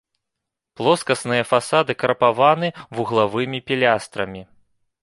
[0.79, 2.67] Плоскасныя фасады крапаваны
[2.99, 4.43] вуглавымі пілястрамі.